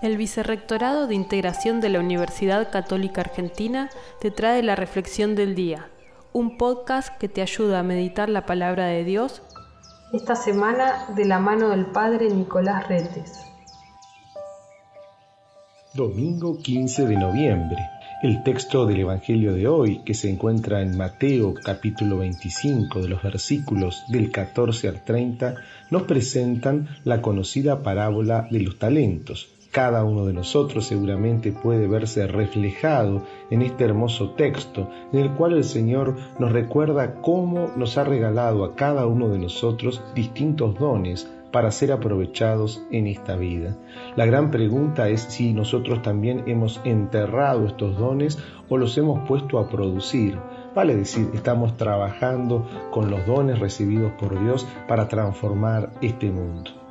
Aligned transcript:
El 0.00 0.16
Vicerrectorado 0.16 1.06
de 1.06 1.14
Integración 1.14 1.80
de 1.80 1.88
la 1.88 2.00
Universidad 2.00 2.70
Católica 2.70 3.20
Argentina 3.20 3.90
te 4.20 4.30
trae 4.30 4.62
la 4.62 4.74
Reflexión 4.74 5.34
del 5.34 5.54
Día, 5.54 5.90
un 6.32 6.56
podcast 6.56 7.16
que 7.18 7.28
te 7.28 7.42
ayuda 7.42 7.80
a 7.80 7.84
meditar 7.84 8.28
la 8.28 8.46
palabra 8.46 8.86
de 8.86 9.04
Dios 9.04 9.42
esta 10.12 10.34
semana 10.34 11.06
de 11.16 11.24
la 11.24 11.38
mano 11.38 11.70
del 11.70 11.86
Padre 11.86 12.28
Nicolás 12.28 12.88
Retes. 12.88 13.46
Domingo 15.94 16.58
15 16.58 17.06
de 17.06 17.16
noviembre. 17.16 17.78
El 18.22 18.42
texto 18.42 18.86
del 18.86 19.00
Evangelio 19.00 19.52
de 19.52 19.68
hoy, 19.68 20.02
que 20.04 20.14
se 20.14 20.30
encuentra 20.30 20.80
en 20.80 20.96
Mateo 20.96 21.54
capítulo 21.54 22.18
25 22.18 23.00
de 23.00 23.08
los 23.08 23.22
versículos 23.22 24.04
del 24.08 24.30
14 24.30 24.88
al 24.88 25.04
30, 25.04 25.54
nos 25.90 26.02
presentan 26.02 26.88
la 27.04 27.20
conocida 27.20 27.82
parábola 27.82 28.46
de 28.50 28.60
los 28.60 28.78
talentos 28.78 29.48
cada 29.72 30.04
uno 30.04 30.26
de 30.26 30.34
nosotros 30.34 30.86
seguramente 30.86 31.50
puede 31.50 31.88
verse 31.88 32.26
reflejado 32.26 33.22
en 33.50 33.62
este 33.62 33.84
hermoso 33.84 34.32
texto 34.32 34.90
en 35.12 35.20
el 35.20 35.30
cual 35.30 35.54
el 35.54 35.64
Señor 35.64 36.14
nos 36.38 36.52
recuerda 36.52 37.14
cómo 37.22 37.70
nos 37.74 37.96
ha 37.96 38.04
regalado 38.04 38.64
a 38.64 38.76
cada 38.76 39.06
uno 39.06 39.30
de 39.30 39.38
nosotros 39.38 40.02
distintos 40.14 40.78
dones 40.78 41.26
para 41.50 41.70
ser 41.70 41.90
aprovechados 41.90 42.82
en 42.90 43.06
esta 43.06 43.36
vida. 43.36 43.74
La 44.14 44.26
gran 44.26 44.50
pregunta 44.50 45.08
es 45.08 45.22
si 45.22 45.54
nosotros 45.54 46.02
también 46.02 46.44
hemos 46.46 46.78
enterrado 46.84 47.66
estos 47.66 47.96
dones 47.96 48.38
o 48.68 48.76
los 48.76 48.96
hemos 48.98 49.26
puesto 49.26 49.58
a 49.58 49.70
producir. 49.70 50.38
Vale 50.74 50.94
decir, 50.94 51.30
estamos 51.32 51.78
trabajando 51.78 52.66
con 52.90 53.10
los 53.10 53.26
dones 53.26 53.58
recibidos 53.58 54.12
por 54.20 54.38
Dios 54.42 54.66
para 54.86 55.08
transformar 55.08 55.90
este 56.02 56.30
mundo. 56.30 56.81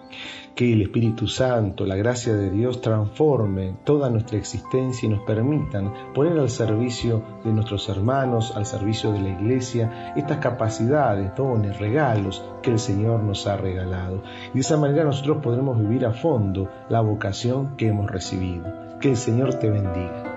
Que 0.61 0.73
el 0.73 0.83
Espíritu 0.83 1.27
Santo, 1.27 1.87
la 1.87 1.95
gracia 1.95 2.35
de 2.35 2.51
Dios 2.51 2.81
transforme 2.81 3.77
toda 3.83 4.11
nuestra 4.11 4.37
existencia 4.37 5.07
y 5.07 5.09
nos 5.09 5.21
permitan 5.21 5.91
poner 6.13 6.37
al 6.37 6.51
servicio 6.51 7.23
de 7.43 7.51
nuestros 7.51 7.89
hermanos, 7.89 8.55
al 8.55 8.67
servicio 8.67 9.11
de 9.11 9.21
la 9.21 9.29
Iglesia, 9.29 10.13
estas 10.15 10.37
capacidades, 10.37 11.35
dones, 11.35 11.79
regalos 11.79 12.45
que 12.61 12.69
el 12.69 12.77
Señor 12.77 13.23
nos 13.23 13.47
ha 13.47 13.57
regalado. 13.57 14.21
Y 14.51 14.53
de 14.53 14.59
esa 14.59 14.77
manera 14.77 15.03
nosotros 15.03 15.39
podremos 15.41 15.79
vivir 15.79 16.05
a 16.05 16.13
fondo 16.13 16.69
la 16.89 17.01
vocación 17.01 17.75
que 17.75 17.87
hemos 17.87 18.11
recibido. 18.11 18.99
Que 18.99 19.09
el 19.09 19.17
Señor 19.17 19.55
te 19.55 19.67
bendiga. 19.67 20.30